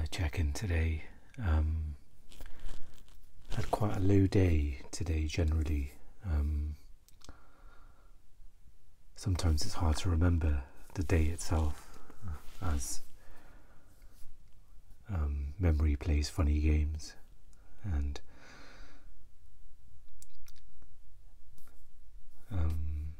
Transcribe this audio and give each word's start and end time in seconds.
uh, 0.00 0.06
check 0.10 0.38
in 0.38 0.52
today. 0.52 1.02
Um, 1.38 1.96
had 3.54 3.70
quite 3.70 3.96
a 3.96 4.00
low 4.00 4.26
day 4.26 4.78
today 4.90 5.26
generally. 5.26 5.92
Um, 6.24 6.76
sometimes 9.16 9.62
it's 9.64 9.74
hard 9.74 9.96
to 9.98 10.08
remember 10.08 10.62
the 10.94 11.02
day 11.02 11.24
itself 11.24 11.98
as 12.62 13.00
um, 15.12 15.54
memory 15.58 15.96
plays 15.96 16.28
funny 16.28 16.60
games 16.60 17.14
and 17.84 18.20
um, 22.52 23.14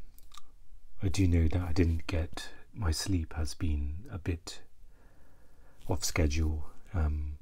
I 1.02 1.08
do 1.08 1.26
know 1.26 1.48
that 1.48 1.62
I 1.62 1.72
didn't 1.72 2.06
get 2.06 2.48
my 2.74 2.90
sleep 2.90 3.34
has 3.34 3.54
been 3.54 3.94
a 4.12 4.18
bit 4.18 4.60
off 5.90 6.04
schedule. 6.04 6.66
Um, 6.94 7.38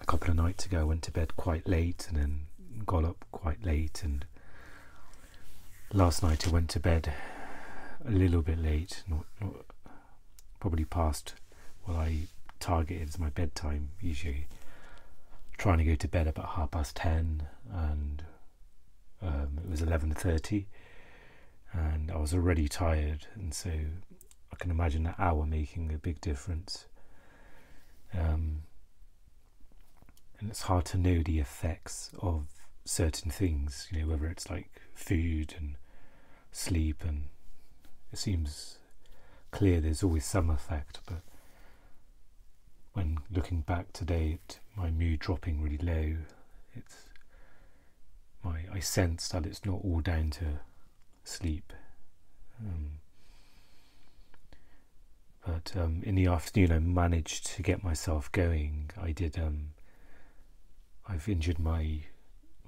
a 0.00 0.06
couple 0.06 0.30
of 0.30 0.36
nights 0.36 0.66
ago, 0.66 0.86
went 0.86 1.02
to 1.02 1.10
bed 1.10 1.36
quite 1.36 1.66
late 1.66 2.06
and 2.08 2.16
then 2.16 2.40
got 2.86 3.04
up 3.04 3.24
quite 3.32 3.64
late. 3.64 4.02
And 4.04 4.24
last 5.92 6.22
night, 6.22 6.46
I 6.46 6.50
went 6.50 6.70
to 6.70 6.80
bed 6.80 7.12
a 8.06 8.10
little 8.10 8.42
bit 8.42 8.58
late, 8.58 9.02
not, 9.08 9.24
not 9.40 9.54
probably 10.60 10.84
past 10.84 11.34
what 11.84 11.96
I 11.96 12.28
targeted 12.60 13.08
as 13.08 13.18
my 13.18 13.30
bedtime. 13.30 13.90
Usually, 14.00 14.46
trying 15.56 15.78
to 15.78 15.84
go 15.84 15.94
to 15.96 16.08
bed 16.08 16.26
about 16.26 16.50
half 16.50 16.70
past 16.70 16.96
ten, 16.96 17.48
and 17.72 18.22
um, 19.20 19.58
it 19.64 19.70
was 19.70 19.82
eleven 19.82 20.12
thirty, 20.12 20.68
and 21.72 22.10
I 22.10 22.16
was 22.18 22.32
already 22.34 22.68
tired, 22.68 23.26
and 23.34 23.52
so 23.52 23.70
I 24.52 24.56
can 24.56 24.70
imagine 24.70 25.02
that 25.04 25.16
hour 25.18 25.44
making 25.44 25.92
a 25.92 25.98
big 25.98 26.20
difference. 26.20 26.86
Um, 28.16 28.62
and 30.38 30.50
it's 30.50 30.62
hard 30.62 30.84
to 30.86 30.98
know 30.98 31.22
the 31.22 31.40
effects 31.40 32.10
of 32.20 32.46
certain 32.84 33.30
things, 33.30 33.88
you 33.90 34.00
know, 34.00 34.08
whether 34.08 34.26
it's 34.26 34.48
like 34.48 34.80
food 34.94 35.54
and 35.58 35.76
sleep, 36.52 37.02
and 37.06 37.24
it 38.12 38.18
seems 38.18 38.78
clear 39.50 39.80
there's 39.80 40.02
always 40.02 40.24
some 40.24 40.50
effect, 40.50 41.00
but 41.06 41.22
when 42.92 43.18
looking 43.30 43.60
back 43.60 43.92
today 43.92 44.38
at 44.48 44.58
my 44.76 44.90
mood 44.90 45.20
dropping 45.20 45.62
really 45.62 45.78
low, 45.78 46.16
it's 46.74 47.08
my 48.42 48.60
I 48.72 48.80
sense 48.80 49.28
that 49.28 49.46
it's 49.46 49.64
not 49.64 49.80
all 49.84 50.00
down 50.00 50.30
to 50.30 50.60
sleep. 51.24 51.72
Um, 52.60 53.00
but 55.48 55.72
um, 55.80 56.02
in 56.04 56.14
the 56.14 56.26
afternoon, 56.26 56.72
I 56.72 56.78
managed 56.78 57.46
to 57.46 57.62
get 57.62 57.82
myself 57.82 58.30
going. 58.32 58.90
I 59.00 59.12
did. 59.12 59.38
Um, 59.38 59.70
I've 61.08 61.26
injured 61.26 61.58
my. 61.58 62.00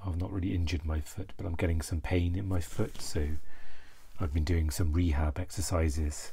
I've 0.04 0.18
not 0.18 0.32
really 0.32 0.54
injured 0.54 0.86
my 0.86 1.00
foot, 1.00 1.32
but 1.36 1.44
I'm 1.44 1.56
getting 1.56 1.82
some 1.82 2.00
pain 2.00 2.36
in 2.36 2.48
my 2.48 2.60
foot, 2.60 3.02
so 3.02 3.26
I've 4.18 4.32
been 4.32 4.44
doing 4.44 4.70
some 4.70 4.94
rehab 4.94 5.38
exercises 5.38 6.32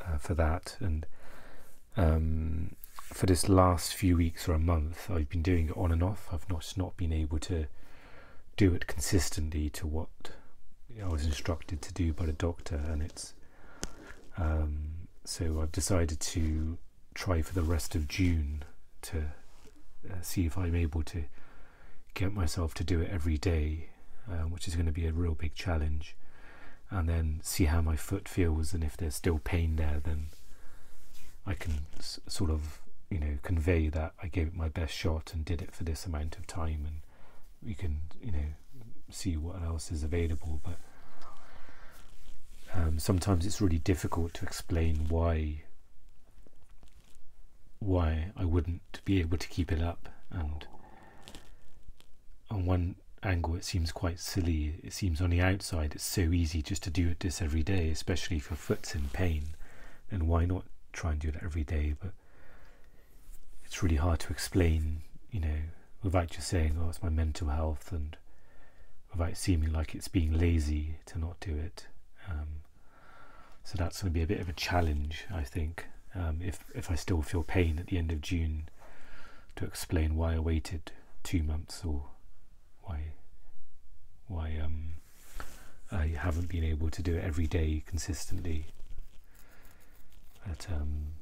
uh, 0.00 0.16
for 0.18 0.34
that. 0.34 0.76
And 0.78 1.06
um, 1.96 2.76
for 2.94 3.26
this 3.26 3.48
last 3.48 3.92
few 3.92 4.16
weeks 4.16 4.48
or 4.48 4.52
a 4.52 4.60
month, 4.60 5.10
I've 5.10 5.28
been 5.28 5.42
doing 5.42 5.70
it 5.70 5.76
on 5.76 5.90
and 5.90 6.04
off. 6.04 6.28
I've 6.32 6.48
not 6.48 6.72
not 6.76 6.96
been 6.96 7.12
able 7.12 7.40
to 7.40 7.66
do 8.56 8.72
it 8.74 8.86
consistently 8.86 9.68
to 9.70 9.88
what 9.88 10.08
I 11.02 11.08
was 11.08 11.26
instructed 11.26 11.82
to 11.82 11.92
do 11.92 12.12
by 12.12 12.26
the 12.26 12.32
doctor, 12.32 12.76
and 12.76 13.02
it's. 13.02 13.34
Um, 14.38 14.99
so 15.24 15.60
I've 15.60 15.72
decided 15.72 16.20
to 16.20 16.78
try 17.14 17.42
for 17.42 17.54
the 17.54 17.62
rest 17.62 17.94
of 17.94 18.08
June 18.08 18.64
to 19.02 19.18
uh, 20.08 20.14
see 20.22 20.46
if 20.46 20.56
I'm 20.56 20.74
able 20.74 21.02
to 21.04 21.24
get 22.14 22.32
myself 22.32 22.74
to 22.74 22.84
do 22.84 23.00
it 23.00 23.10
every 23.10 23.36
day, 23.36 23.90
uh, 24.30 24.44
which 24.44 24.66
is 24.66 24.74
going 24.74 24.86
to 24.86 24.92
be 24.92 25.06
a 25.06 25.12
real 25.12 25.34
big 25.34 25.54
challenge. 25.54 26.16
And 26.90 27.08
then 27.08 27.40
see 27.44 27.66
how 27.66 27.80
my 27.80 27.94
foot 27.94 28.28
feels, 28.28 28.72
and 28.72 28.82
if 28.82 28.96
there's 28.96 29.14
still 29.14 29.38
pain 29.38 29.76
there, 29.76 30.00
then 30.02 30.26
I 31.46 31.54
can 31.54 31.86
s- 31.98 32.18
sort 32.26 32.50
of, 32.50 32.80
you 33.08 33.20
know, 33.20 33.38
convey 33.42 33.88
that 33.88 34.12
I 34.20 34.26
gave 34.26 34.48
it 34.48 34.56
my 34.56 34.68
best 34.68 34.92
shot 34.92 35.32
and 35.32 35.44
did 35.44 35.62
it 35.62 35.72
for 35.72 35.84
this 35.84 36.04
amount 36.04 36.36
of 36.36 36.48
time, 36.48 36.84
and 36.84 37.00
we 37.62 37.74
can, 37.74 38.00
you 38.20 38.32
know, 38.32 38.48
see 39.08 39.36
what 39.36 39.62
else 39.62 39.92
is 39.92 40.02
available. 40.02 40.60
But 40.64 40.78
um, 42.74 42.98
sometimes 42.98 43.46
it's 43.46 43.60
really 43.60 43.78
difficult 43.78 44.34
to 44.34 44.44
explain 44.44 45.06
why 45.08 45.62
why 47.80 48.30
I 48.36 48.44
wouldn't 48.44 49.00
be 49.04 49.20
able 49.20 49.38
to 49.38 49.48
keep 49.48 49.72
it 49.72 49.80
up. 49.82 50.08
And 50.30 50.66
on 52.50 52.66
one 52.66 52.96
angle 53.22 53.56
it 53.56 53.64
seems 53.64 53.90
quite 53.90 54.20
silly. 54.20 54.74
It 54.82 54.92
seems 54.92 55.20
on 55.20 55.30
the 55.30 55.40
outside 55.40 55.94
it's 55.94 56.04
so 56.04 56.20
easy 56.20 56.62
just 56.62 56.82
to 56.84 56.90
do 56.90 57.08
it 57.08 57.20
this 57.20 57.40
every 57.42 57.62
day 57.62 57.90
especially 57.90 58.36
if 58.36 58.50
your 58.50 58.56
foot's 58.56 58.94
in 58.94 59.08
pain. 59.12 59.54
Then 60.10 60.26
why 60.26 60.44
not 60.44 60.64
try 60.92 61.12
and 61.12 61.20
do 61.20 61.28
it 61.28 61.36
every 61.42 61.64
day? 61.64 61.94
But 62.00 62.12
it's 63.64 63.82
really 63.82 63.96
hard 63.96 64.20
to 64.20 64.30
explain 64.30 65.02
you 65.30 65.40
know 65.40 65.58
without 66.02 66.30
just 66.30 66.48
saying 66.48 66.76
oh 66.80 66.88
it's 66.88 67.02
my 67.02 67.08
mental 67.08 67.48
health 67.48 67.92
and 67.92 68.16
without 69.12 69.36
seeming 69.36 69.72
like 69.72 69.94
it's 69.94 70.08
being 70.08 70.32
lazy 70.36 70.96
to 71.06 71.18
not 71.18 71.38
do 71.40 71.54
it 71.56 71.86
um, 72.30 72.48
so 73.64 73.76
that's 73.78 74.02
going 74.02 74.12
to 74.12 74.18
be 74.18 74.22
a 74.22 74.26
bit 74.26 74.40
of 74.40 74.48
a 74.48 74.52
challenge, 74.52 75.26
I 75.32 75.42
think, 75.42 75.86
um, 76.14 76.40
if 76.42 76.64
if 76.74 76.90
I 76.90 76.94
still 76.94 77.22
feel 77.22 77.42
pain 77.42 77.78
at 77.78 77.86
the 77.86 77.98
end 77.98 78.10
of 78.12 78.20
June, 78.20 78.68
to 79.56 79.64
explain 79.64 80.16
why 80.16 80.34
I 80.34 80.38
waited 80.38 80.92
two 81.22 81.42
months 81.42 81.84
or 81.84 82.04
why 82.82 83.12
why 84.26 84.56
um, 84.62 84.94
I 85.92 86.08
haven't 86.08 86.48
been 86.48 86.64
able 86.64 86.90
to 86.90 87.02
do 87.02 87.16
it 87.16 87.24
every 87.24 87.46
day 87.46 87.82
consistently. 87.86 88.66
But 90.46 90.66
um, 90.72 91.14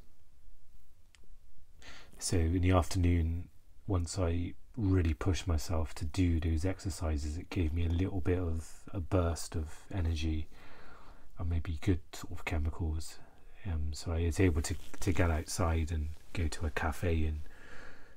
so 2.18 2.36
in 2.36 2.60
the 2.60 2.70
afternoon, 2.72 3.48
once 3.86 4.18
I 4.18 4.54
really 4.76 5.14
pushed 5.14 5.46
myself 5.46 5.94
to 5.96 6.04
do 6.04 6.38
those 6.38 6.64
exercises, 6.64 7.36
it 7.36 7.50
gave 7.50 7.72
me 7.72 7.84
a 7.84 7.88
little 7.90 8.20
bit 8.20 8.38
of 8.38 8.84
a 8.92 9.00
burst 9.00 9.56
of 9.56 9.80
energy 9.92 10.46
or 11.38 11.44
maybe 11.44 11.78
good 11.80 12.00
sort 12.12 12.32
of 12.32 12.44
chemicals. 12.44 13.18
Um, 13.66 13.92
so 13.92 14.12
I 14.12 14.24
was 14.24 14.40
able 14.40 14.62
to 14.62 14.74
to 15.00 15.12
get 15.12 15.30
outside 15.30 15.90
and 15.90 16.08
go 16.32 16.48
to 16.48 16.66
a 16.66 16.70
cafe 16.70 17.24
and 17.24 17.40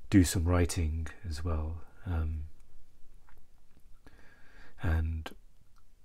do 0.10 0.24
some 0.24 0.46
writing 0.46 1.08
as 1.28 1.44
well. 1.44 1.82
Um, 2.06 2.44
and 4.82 5.30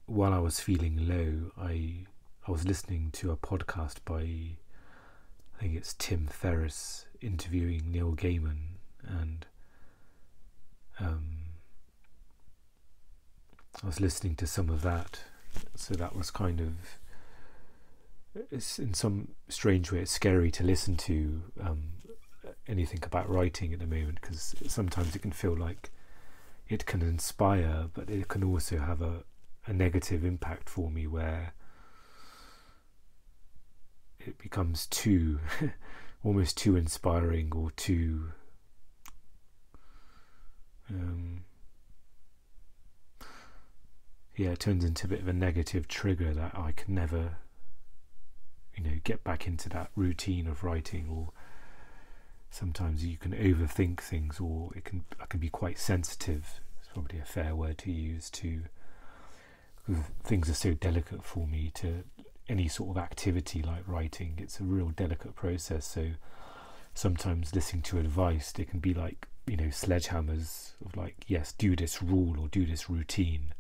while 0.06 0.32
I 0.32 0.38
was 0.38 0.60
feeling 0.60 1.08
low, 1.08 1.50
I 1.58 2.06
I 2.46 2.50
was 2.50 2.66
listening 2.66 3.10
to 3.14 3.30
a 3.30 3.36
podcast 3.36 3.96
by 4.04 4.56
I 5.56 5.60
think 5.60 5.76
it's 5.76 5.94
Tim 5.94 6.26
Ferriss 6.26 7.06
interviewing 7.20 7.90
Neil 7.90 8.14
Gaiman, 8.14 8.76
and 9.02 9.46
um, 11.00 11.36
I 13.82 13.86
was 13.86 14.00
listening 14.00 14.36
to 14.36 14.46
some 14.46 14.68
of 14.68 14.82
that. 14.82 15.20
So 15.74 15.94
that 15.94 16.14
was 16.14 16.30
kind 16.30 16.60
of 16.60 16.74
it's 18.50 18.78
in 18.78 18.94
some 18.94 19.28
strange 19.48 19.92
way 19.92 20.00
it's 20.00 20.10
scary 20.10 20.50
to 20.50 20.64
listen 20.64 20.96
to 20.96 21.42
um, 21.62 21.92
anything 22.68 23.00
about 23.04 23.28
writing 23.28 23.72
at 23.72 23.78
the 23.78 23.86
moment 23.86 24.20
because 24.20 24.54
sometimes 24.66 25.14
it 25.14 25.22
can 25.22 25.32
feel 25.32 25.56
like 25.56 25.90
it 26.68 26.86
can 26.86 27.02
inspire 27.02 27.86
but 27.94 28.10
it 28.10 28.28
can 28.28 28.42
also 28.42 28.78
have 28.78 29.00
a, 29.00 29.22
a 29.66 29.72
negative 29.72 30.24
impact 30.24 30.68
for 30.68 30.90
me 30.90 31.06
where 31.06 31.54
it 34.18 34.38
becomes 34.38 34.86
too 34.86 35.38
almost 36.24 36.56
too 36.56 36.76
inspiring 36.76 37.52
or 37.54 37.70
too 37.72 38.32
um, 40.90 41.44
yeah 44.36 44.50
it 44.50 44.58
turns 44.58 44.84
into 44.84 45.06
a 45.06 45.10
bit 45.10 45.20
of 45.20 45.28
a 45.28 45.32
negative 45.32 45.86
trigger 45.86 46.34
that 46.34 46.52
I 46.54 46.72
can 46.72 46.94
never 46.94 47.36
you 48.76 48.84
know 48.84 48.96
get 49.04 49.24
back 49.24 49.46
into 49.46 49.68
that 49.70 49.90
routine 49.96 50.46
of 50.46 50.62
writing 50.64 51.08
or 51.10 51.30
sometimes 52.50 53.04
you 53.04 53.16
can 53.16 53.32
overthink 53.32 54.00
things 54.00 54.38
or 54.40 54.70
it 54.74 54.84
can 54.84 55.04
I 55.20 55.26
can 55.26 55.40
be 55.40 55.48
quite 55.48 55.78
sensitive 55.78 56.60
it's 56.78 56.88
probably 56.92 57.18
a 57.18 57.24
fair 57.24 57.54
word 57.54 57.78
to 57.78 57.92
use 57.92 58.30
to 58.30 58.62
things 60.24 60.50
are 60.50 60.54
so 60.54 60.74
delicate 60.74 61.22
for 61.24 61.46
me 61.46 61.70
to 61.74 62.02
any 62.48 62.68
sort 62.68 62.96
of 62.96 63.02
activity 63.02 63.62
like 63.62 63.86
writing 63.86 64.34
it's 64.38 64.60
a 64.60 64.64
real 64.64 64.90
delicate 64.90 65.34
process. 65.34 65.86
So 65.86 66.10
sometimes 66.94 67.54
listening 67.54 67.82
to 67.82 67.98
advice 67.98 68.52
they 68.52 68.64
can 68.64 68.78
be 68.80 68.94
like 68.94 69.26
you 69.46 69.56
know 69.56 69.64
sledgehammers 69.64 70.72
of 70.84 70.96
like 70.96 71.16
yes 71.26 71.52
do 71.52 71.76
this 71.76 72.02
rule 72.02 72.40
or 72.40 72.48
do 72.48 72.64
this 72.66 72.88
routine 72.88 73.52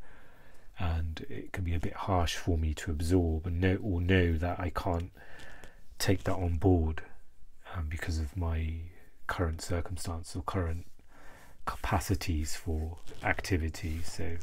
and 0.78 1.24
it 1.30 1.52
can 1.52 1.64
be 1.64 1.74
a 1.74 1.80
bit 1.80 1.94
harsh 1.94 2.36
for 2.36 2.58
me 2.58 2.74
to 2.74 2.90
absorb 2.90 3.46
and 3.46 3.60
know 3.60 3.78
or 3.82 4.00
know 4.00 4.34
that 4.34 4.60
I 4.60 4.70
can't 4.70 5.10
take 5.98 6.24
that 6.24 6.34
on 6.34 6.56
board 6.56 7.02
um, 7.74 7.86
because 7.88 8.18
of 8.18 8.36
my 8.36 8.74
current 9.26 9.62
circumstance 9.62 10.36
or 10.36 10.42
current 10.42 10.86
capacities 11.64 12.54
for 12.54 12.98
activity. 13.22 14.00
So, 14.02 14.36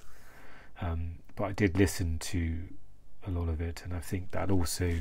um, 0.81 1.19
but 1.35 1.45
I 1.45 1.51
did 1.51 1.77
listen 1.77 2.19
to 2.19 2.55
a 3.25 3.31
lot 3.31 3.49
of 3.49 3.61
it, 3.61 3.81
and 3.83 3.93
I 3.93 3.99
think 3.99 4.31
that 4.31 4.51
also, 4.51 4.99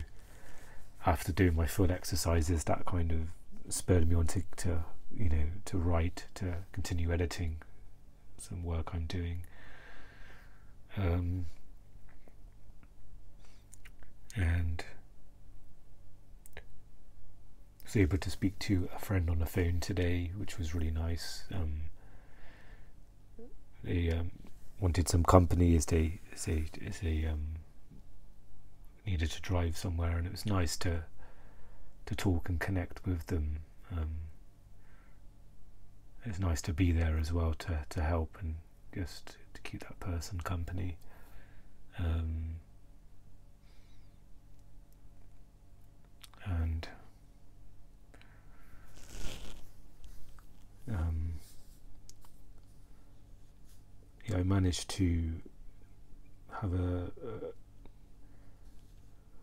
after 1.04 1.32
doing 1.32 1.56
my 1.56 1.66
foot 1.66 1.90
exercises, 1.90 2.64
that 2.64 2.84
kind 2.86 3.10
of 3.10 3.72
spurred 3.72 4.08
me 4.08 4.14
on 4.14 4.26
to, 4.28 4.42
to 4.58 4.84
you 5.14 5.28
know 5.28 5.44
to 5.66 5.78
write, 5.78 6.26
to 6.34 6.54
continue 6.72 7.12
editing 7.12 7.56
some 8.38 8.62
work 8.62 8.90
I'm 8.94 9.06
doing. 9.06 9.44
Um, 10.96 11.46
and 14.36 14.84
was 17.84 18.00
able 18.00 18.18
to 18.18 18.30
speak 18.30 18.58
to 18.58 18.88
a 18.94 18.98
friend 18.98 19.28
on 19.28 19.38
the 19.38 19.46
phone 19.46 19.78
today, 19.80 20.30
which 20.36 20.58
was 20.58 20.74
really 20.74 20.90
nice. 20.90 21.44
Um, 21.54 21.82
they 23.84 24.10
um, 24.10 24.30
wanted 24.80 25.08
some 25.08 25.24
company 25.24 25.76
as 25.76 25.86
they 25.86 26.20
as 26.32 26.46
they 26.46 26.64
as 26.86 27.00
they 27.00 27.26
um, 27.26 27.56
needed 29.06 29.30
to 29.30 29.42
drive 29.42 29.76
somewhere, 29.76 30.16
and 30.16 30.26
it 30.26 30.32
was 30.32 30.46
nice 30.46 30.76
to 30.78 31.04
to 32.06 32.14
talk 32.16 32.48
and 32.48 32.58
connect 32.60 33.04
with 33.06 33.26
them. 33.26 33.58
Um, 33.90 34.10
it's 36.24 36.38
nice 36.38 36.62
to 36.62 36.72
be 36.72 36.92
there 36.92 37.18
as 37.18 37.32
well 37.32 37.52
to 37.54 37.84
to 37.90 38.02
help 38.02 38.38
and 38.40 38.54
just 38.94 39.36
keep 39.62 39.80
that 39.80 39.98
person 40.00 40.40
company. 40.40 40.96
Um, 41.98 42.56
and 46.44 46.88
um, 50.90 51.34
yeah, 54.26 54.38
I 54.38 54.42
managed 54.42 54.88
to 54.90 55.32
have 56.60 56.74
a, 56.74 57.10
a 57.26 57.52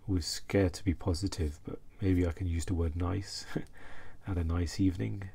was 0.07 0.25
scared 0.25 0.73
to 0.73 0.83
be 0.83 0.93
positive, 0.93 1.59
but 1.65 1.79
maybe 2.01 2.27
I 2.27 2.31
can 2.31 2.47
use 2.47 2.65
the 2.65 2.73
word 2.73 2.95
nice. 2.95 3.45
had 4.23 4.37
a 4.37 4.43
nice 4.43 4.79
evening. 4.79 5.29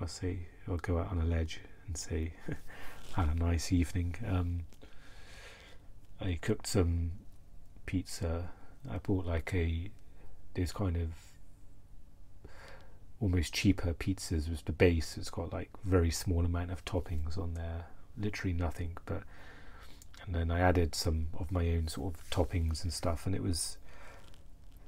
I'll 0.00 0.08
say 0.08 0.46
I'll 0.68 0.78
go 0.78 0.98
out 0.98 1.10
on 1.10 1.20
a 1.20 1.24
ledge 1.24 1.60
and 1.86 1.96
say 1.96 2.32
had 3.14 3.28
a 3.28 3.34
nice 3.34 3.72
evening. 3.72 4.16
Um, 4.28 4.60
I 6.20 6.38
cooked 6.40 6.66
some 6.66 7.12
pizza. 7.86 8.50
I 8.90 8.98
bought 8.98 9.26
like 9.26 9.54
a 9.54 9.90
this 10.54 10.72
kind 10.72 10.96
of 10.96 11.10
almost 13.20 13.52
cheaper 13.52 13.94
pizzas 13.94 14.48
with 14.48 14.64
the 14.64 14.72
base. 14.72 15.16
It's 15.16 15.30
got 15.30 15.52
like 15.52 15.70
very 15.84 16.10
small 16.10 16.44
amount 16.44 16.70
of 16.70 16.84
toppings 16.84 17.38
on 17.38 17.54
there, 17.54 17.86
literally 18.18 18.52
nothing. 18.54 18.96
But 19.06 19.22
and 20.26 20.34
then 20.34 20.50
I 20.50 20.60
added 20.60 20.94
some 20.94 21.28
of 21.38 21.52
my 21.52 21.68
own 21.70 21.88
sort 21.88 22.14
of 22.14 22.30
toppings 22.30 22.82
and 22.82 22.92
stuff, 22.92 23.26
and 23.26 23.34
it 23.34 23.42
was 23.42 23.78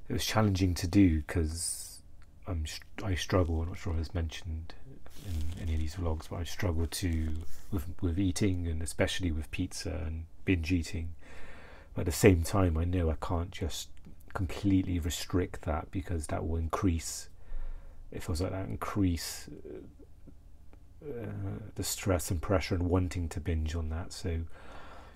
it 0.09 0.13
was 0.13 0.25
challenging 0.25 0.75
to 0.75 0.87
do 0.87 1.19
because 1.19 2.03
I'm 2.47 2.65
I 3.05 3.15
struggle. 3.15 3.63
I'm 3.63 3.69
not 3.69 3.79
sure 3.79 3.95
I 3.95 3.99
was 3.99 4.15
mentioned 4.15 4.75
in 5.27 5.63
any 5.63 5.75
of 5.75 5.81
these 5.81 5.97
vlogs, 5.97 6.29
but 6.31 6.37
I 6.37 6.45
struggle 6.45 6.87
to 6.87 7.29
with 7.71 7.87
with 8.01 8.19
eating 8.19 8.67
and 8.67 8.83
especially 8.83 9.31
with 9.31 9.51
pizza 9.51 10.03
and 10.07 10.25
binge 10.45 10.73
eating. 10.73 11.15
But 11.95 12.03
at 12.03 12.07
the 12.07 12.13
same 12.13 12.43
time, 12.43 12.77
I 12.77 12.85
know 12.85 13.11
I 13.11 13.17
can't 13.21 13.51
just 13.51 13.89
completely 14.35 14.99
restrict 14.99 15.63
that 15.63 15.91
because 15.91 16.27
that 16.27 16.47
will 16.47 16.57
increase. 16.57 17.29
It 18.13 18.23
feels 18.23 18.41
like 18.41 18.53
that 18.53 18.69
increase 18.69 19.49
uh, 21.03 21.27
the 21.75 21.83
stress 21.83 22.31
and 22.31 22.41
pressure 22.41 22.75
and 22.75 22.89
wanting 22.89 23.29
to 23.31 23.41
binge 23.41 23.75
on 23.75 23.89
that. 23.91 24.13
So 24.13 24.41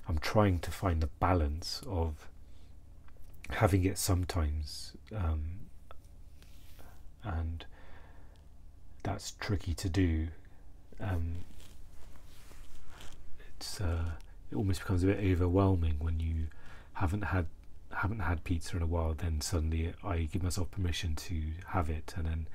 I'm 0.08 0.18
trying 0.18 0.58
to 0.60 0.70
find 0.70 1.00
the 1.00 1.08
balance 1.18 1.82
of 1.86 2.28
having 3.50 3.84
it 3.84 3.98
sometimes, 3.98 4.92
um, 5.14 5.60
and 7.22 7.66
that's 9.02 9.32
tricky 9.40 9.74
to 9.74 9.88
do. 9.88 10.28
Um, 11.00 11.36
it's 13.56 13.80
uh, 13.80 14.04
it 14.50 14.56
almost 14.56 14.80
becomes 14.80 15.02
a 15.02 15.06
bit 15.06 15.32
overwhelming 15.32 15.96
when 15.98 16.20
you 16.20 16.46
haven't 16.94 17.22
had 17.22 17.46
haven't 17.92 18.20
had 18.20 18.44
pizza 18.44 18.76
in 18.76 18.82
a 18.82 18.86
while. 18.86 19.14
Then 19.14 19.40
suddenly 19.40 19.92
I 20.04 20.28
give 20.32 20.42
myself 20.42 20.70
permission 20.70 21.14
to 21.16 21.40
have 21.68 21.90
it, 21.90 22.14
and 22.16 22.26
then 22.26 22.46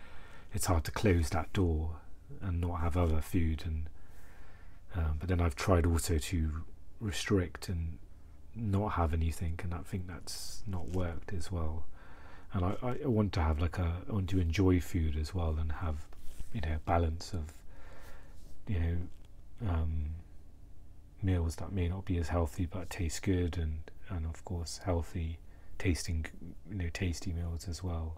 it's 0.54 0.68
hard 0.68 0.84
to 0.86 0.92
close 0.92 1.30
that 1.30 1.52
door 1.54 1.98
and 2.42 2.62
not 2.62 2.80
have 2.82 2.98
other 2.98 3.22
food. 3.22 3.64
And 3.66 3.90
um, 4.96 5.18
but 5.20 5.30
then 5.30 5.42
I've 5.42 5.56
tried 5.56 5.86
also 5.86 6.18
to 6.18 6.64
restrict 7.00 7.70
and 7.70 7.98
not 8.56 8.94
have 8.94 9.14
anything, 9.14 9.60
and 9.64 9.74
I 9.74 9.80
think 9.80 10.08
that's 10.08 10.64
not 10.66 10.90
worked 10.90 11.34
as 11.34 11.52
well. 11.52 11.86
And 12.54 12.64
I, 12.64 12.76
I 13.04 13.08
want 13.08 13.34
to 13.34 13.42
have 13.42 13.60
like 13.60 13.78
a 13.78 14.02
I 14.10 14.14
want 14.14 14.30
to 14.30 14.40
enjoy 14.40 14.80
food 14.80 15.18
as 15.18 15.34
well 15.36 15.58
and 15.60 15.72
have 15.72 16.08
you 16.56 16.62
know 16.62 16.78
balance 16.86 17.34
of 17.34 17.54
you 18.68 18.80
know 18.80 19.70
um, 19.70 20.06
meals 21.22 21.58
that 21.58 21.72
may 21.72 21.90
not 21.90 22.06
be 22.06 22.18
as 22.18 22.30
healthy 22.30 22.66
but 22.66 22.90
taste 22.90 23.22
good 23.24 23.58
and 23.58 23.80
and 24.10 24.26
of 24.26 24.44
course 24.46 24.80
healthy 24.86 25.38
tasting 25.78 26.26
you 26.70 26.76
know 26.76 26.90
tasty 26.94 27.34
meals 27.34 27.68
as 27.68 27.84
well. 27.84 28.16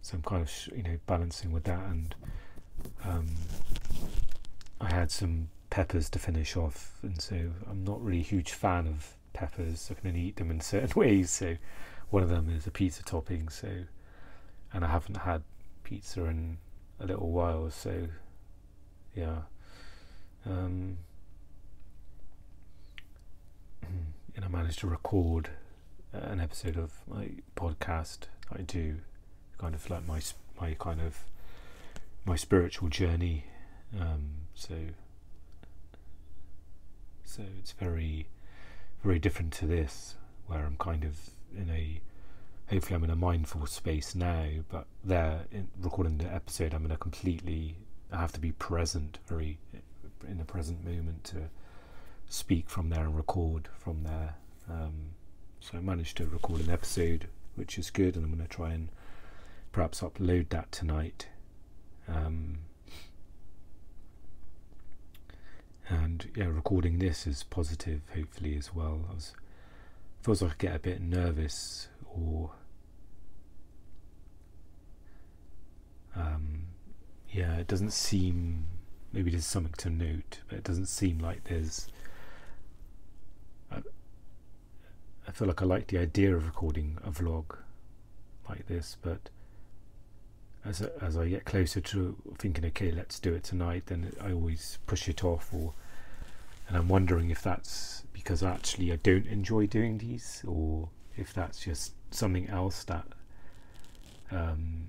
So 0.00 0.16
I'm 0.16 0.22
kind 0.22 0.42
of 0.42 0.76
you 0.76 0.82
know 0.82 0.98
balancing 1.06 1.52
with 1.52 1.64
that 1.64 1.84
and 1.86 2.14
um, 3.04 3.26
I 4.80 4.90
had 4.92 5.10
some 5.10 5.48
peppers 5.68 6.08
to 6.10 6.18
finish 6.18 6.56
off 6.56 6.98
and 7.02 7.20
so 7.20 7.36
I'm 7.70 7.84
not 7.84 8.02
really 8.02 8.20
a 8.20 8.22
huge 8.22 8.52
fan 8.52 8.86
of 8.86 9.14
peppers. 9.34 9.88
I 9.90 9.94
can 9.94 10.08
only 10.08 10.22
eat 10.22 10.36
them 10.36 10.50
in 10.50 10.60
certain 10.72 10.98
ways. 10.98 11.30
So 11.30 11.56
one 12.08 12.22
of 12.22 12.30
them 12.30 12.48
is 12.48 12.66
a 12.66 12.70
pizza 12.70 13.02
topping 13.02 13.50
so 13.50 13.68
and 14.72 14.84
I 14.84 14.88
haven't 14.88 15.18
had 15.18 15.42
pizza 15.84 16.24
in 16.24 16.56
a 17.00 17.06
little 17.06 17.30
while 17.30 17.70
so 17.70 18.08
yeah. 19.14 19.42
Um, 20.44 20.98
and 24.36 24.44
I 24.44 24.48
managed 24.48 24.80
to 24.80 24.86
record 24.86 25.50
an 26.12 26.40
episode 26.40 26.76
of 26.76 26.92
my 27.08 27.30
podcast 27.56 28.26
I 28.52 28.62
do 28.62 28.96
kind 29.58 29.74
of 29.74 29.88
like 29.90 30.06
my 30.06 30.20
my 30.60 30.74
kind 30.74 31.00
of 31.00 31.24
my 32.24 32.36
spiritual 32.36 32.88
journey. 32.88 33.44
Um, 33.98 34.48
so 34.54 34.74
so 37.24 37.42
it's 37.58 37.72
very 37.72 38.28
very 39.02 39.18
different 39.18 39.52
to 39.54 39.66
this 39.66 40.14
where 40.46 40.64
I'm 40.64 40.76
kind 40.76 41.04
of 41.04 41.30
in 41.56 41.70
a 41.70 42.00
hopefully 42.68 42.96
I'm 42.96 43.04
in 43.04 43.10
a 43.10 43.16
mindful 43.16 43.66
space 43.66 44.14
now 44.14 44.46
but 44.68 44.86
there 45.04 45.42
in 45.52 45.68
recording 45.80 46.18
the 46.18 46.32
episode 46.32 46.74
I'm 46.74 46.84
in 46.84 46.90
a 46.90 46.96
completely 46.96 47.76
I 48.12 48.18
have 48.18 48.32
to 48.32 48.40
be 48.40 48.52
present 48.52 49.18
very 49.26 49.58
in 50.26 50.38
the 50.38 50.44
present 50.44 50.84
moment 50.84 51.24
to 51.24 51.48
speak 52.28 52.68
from 52.68 52.90
there 52.90 53.04
and 53.04 53.16
record 53.16 53.68
from 53.78 54.02
there. 54.02 54.34
Um, 54.68 55.10
so 55.60 55.78
I 55.78 55.80
managed 55.80 56.16
to 56.18 56.26
record 56.26 56.60
an 56.60 56.70
episode 56.70 57.28
which 57.54 57.78
is 57.78 57.90
good 57.90 58.16
and 58.16 58.24
I'm 58.24 58.32
going 58.32 58.46
to 58.46 58.54
try 58.54 58.72
and 58.72 58.88
perhaps 59.72 60.00
upload 60.00 60.48
that 60.50 60.72
tonight. 60.72 61.28
Um, 62.08 62.58
and 65.88 66.28
yeah 66.36 66.46
recording 66.46 66.98
this 66.98 67.26
is 67.26 67.44
positive 67.44 68.02
hopefully 68.14 68.56
as 68.56 68.74
well. 68.74 69.06
I 69.10 69.14
was 69.14 69.34
feels 70.22 70.42
like 70.42 70.52
I 70.52 70.56
get 70.58 70.76
a 70.76 70.80
bit 70.80 71.00
nervous 71.00 71.88
or 72.16 72.50
um, 76.14 76.62
yeah 77.30 77.56
it 77.56 77.66
doesn't 77.66 77.92
seem 77.92 78.64
maybe 79.12 79.30
there's 79.30 79.46
something 79.46 79.74
to 79.76 79.90
note 79.90 80.40
but 80.48 80.58
it 80.58 80.64
doesn't 80.64 80.86
seem 80.86 81.18
like 81.18 81.44
there's 81.44 81.88
I, 83.70 83.78
I 85.28 85.30
feel 85.32 85.48
like 85.48 85.62
I 85.62 85.64
like 85.66 85.88
the 85.88 85.98
idea 85.98 86.34
of 86.34 86.46
recording 86.46 86.98
a 87.04 87.10
vlog 87.10 87.56
like 88.48 88.66
this 88.66 88.96
but 89.02 89.30
as 90.66 90.82
as 91.00 91.16
I 91.16 91.28
get 91.28 91.44
closer 91.44 91.80
to 91.80 92.16
thinking, 92.38 92.64
okay, 92.66 92.90
let's 92.90 93.20
do 93.20 93.32
it 93.34 93.44
tonight, 93.44 93.84
then 93.86 94.12
I 94.20 94.32
always 94.32 94.78
push 94.86 95.08
it 95.08 95.24
off, 95.24 95.52
or 95.54 95.74
and 96.68 96.76
I'm 96.76 96.88
wondering 96.88 97.30
if 97.30 97.42
that's 97.42 98.02
because 98.12 98.42
actually 98.42 98.92
I 98.92 98.96
don't 98.96 99.26
enjoy 99.26 99.66
doing 99.66 99.98
these, 99.98 100.42
or 100.46 100.88
if 101.16 101.32
that's 101.32 101.60
just 101.60 101.92
something 102.10 102.48
else 102.48 102.84
that 102.84 103.06
um, 104.30 104.88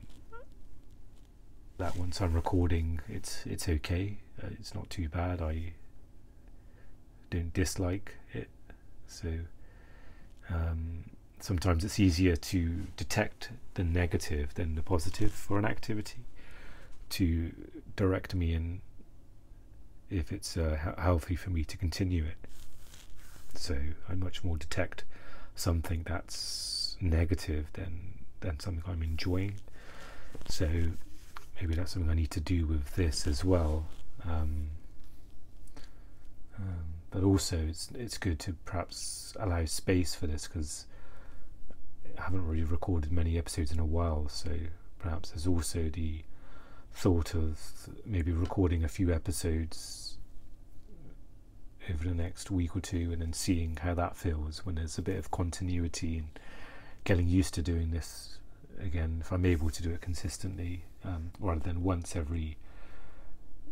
that 1.77 1.95
once 1.97 2.21
I'm 2.21 2.33
recording, 2.33 3.01
it's 3.07 3.45
it's 3.45 3.67
okay, 3.69 4.17
uh, 4.43 4.47
it's 4.59 4.73
not 4.73 4.89
too 4.89 5.09
bad. 5.09 5.41
I 5.41 5.73
don't 7.29 7.53
dislike 7.53 8.15
it, 8.33 8.49
so. 9.07 9.29
Um, 10.49 11.03
sometimes 11.39 11.83
it's 11.83 11.99
easier 11.99 12.35
to 12.35 12.87
detect 12.95 13.51
the 13.75 13.83
negative 13.83 14.53
than 14.55 14.75
the 14.75 14.81
positive 14.81 15.31
for 15.31 15.59
an 15.59 15.65
activity. 15.65 16.25
to 17.09 17.51
direct 17.95 18.35
me 18.35 18.53
in 18.53 18.81
if 20.09 20.31
it's 20.31 20.55
uh, 20.55 20.77
healthy 20.97 21.35
for 21.35 21.49
me 21.49 21.63
to 21.65 21.77
continue 21.77 22.23
it. 22.23 22.37
So 23.55 23.77
I 24.07 24.15
much 24.15 24.43
more 24.43 24.57
detect 24.57 25.03
something 25.55 26.03
that's 26.07 26.86
negative 27.01 27.67
than 27.73 28.25
than 28.41 28.59
something 28.59 28.83
I'm 28.87 29.01
enjoying. 29.01 29.55
So 30.47 30.67
maybe 31.59 31.75
that's 31.75 31.93
something 31.93 32.11
I 32.11 32.15
need 32.15 32.31
to 32.31 32.39
do 32.39 32.65
with 32.65 32.95
this 32.95 33.27
as 33.27 33.43
well. 33.43 33.85
Um, 34.25 34.69
um, 36.57 36.85
but 37.11 37.23
also, 37.23 37.57
it's 37.57 37.89
it's 37.95 38.17
good 38.17 38.39
to 38.39 38.53
perhaps 38.65 39.33
allow 39.39 39.65
space 39.65 40.15
for 40.15 40.27
this 40.27 40.47
because 40.47 40.85
I 42.17 42.23
haven't 42.23 42.47
really 42.47 42.63
recorded 42.63 43.11
many 43.11 43.37
episodes 43.37 43.71
in 43.71 43.79
a 43.79 43.85
while. 43.85 44.27
So 44.29 44.51
perhaps 44.99 45.29
there's 45.29 45.47
also 45.47 45.89
the 45.89 46.23
thought 46.93 47.35
of 47.35 47.59
maybe 48.05 48.31
recording 48.31 48.83
a 48.83 48.87
few 48.87 49.13
episodes 49.13 50.17
over 51.89 52.03
the 52.03 52.13
next 52.15 52.51
week 52.51 52.75
or 52.75 52.81
two 52.81 53.11
and 53.11 53.21
then 53.21 53.33
seeing 53.33 53.77
how 53.77 53.93
that 53.93 54.15
feels 54.15 54.65
when 54.65 54.75
there's 54.75 54.97
a 54.97 55.01
bit 55.01 55.17
of 55.17 55.31
continuity 55.31 56.17
and 56.17 56.39
getting 57.07 57.29
used 57.29 57.53
to 57.53 57.61
doing 57.61 57.91
this 57.91 58.37
again 58.81 59.19
if 59.21 59.31
I'm 59.31 59.45
able 59.45 59.69
to 59.69 59.81
do 59.81 59.91
it 59.91 60.01
consistently 60.01 60.83
um, 61.05 61.31
rather 61.39 61.61
than 61.61 61.81
once 61.81 62.17
every 62.17 62.57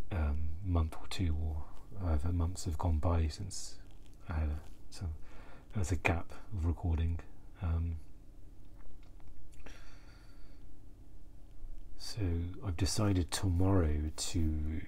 um, 0.09 0.37
month 0.65 0.95
or 1.01 1.05
two 1.09 1.35
or 1.43 1.65
however 2.01 2.31
months 2.31 2.63
have 2.63 2.77
gone 2.77 2.99
by 2.99 3.27
since 3.27 3.75
I 4.29 4.35
had 4.35 4.47
a, 4.47 4.59
so 4.89 5.01
there 5.73 5.79
was 5.79 5.91
a 5.91 5.97
gap 5.97 6.31
of 6.53 6.65
recording 6.65 7.19
um, 7.61 7.97
so 11.97 12.21
I've 12.65 12.77
decided 12.77 13.31
tomorrow 13.31 13.97
to 14.15 14.81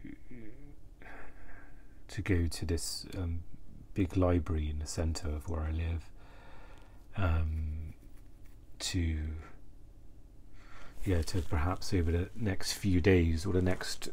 to 2.08 2.22
go 2.22 2.48
to 2.48 2.66
this 2.66 3.06
um, 3.18 3.44
big 3.94 4.16
library 4.16 4.70
in 4.70 4.80
the 4.80 4.88
centre 4.88 5.27
of 5.27 5.50
where 5.50 5.63
I 5.63 5.72
live 5.72 6.10
um, 7.18 7.87
to 8.80 9.18
yeah 11.06 11.22
to 11.22 11.42
perhaps 11.42 11.94
over 11.94 12.12
the 12.12 12.30
next 12.36 12.74
few 12.74 13.00
days 13.00 13.46
or 13.46 13.54
the 13.54 13.62
next 13.62 14.10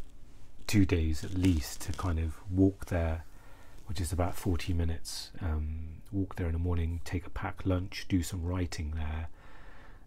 two 0.66 0.84
days 0.86 1.24
at 1.24 1.34
least 1.34 1.82
to 1.82 1.92
kind 1.92 2.18
of 2.18 2.34
walk 2.50 2.86
there 2.86 3.24
which 3.86 4.00
is 4.00 4.12
about 4.12 4.34
40 4.34 4.72
minutes 4.72 5.30
um, 5.40 5.94
walk 6.14 6.36
there 6.36 6.46
in 6.46 6.52
the 6.52 6.58
morning 6.58 7.00
take 7.04 7.26
a 7.26 7.30
packed 7.30 7.66
lunch 7.66 8.06
do 8.08 8.22
some 8.22 8.42
writing 8.42 8.92
there. 8.94 9.28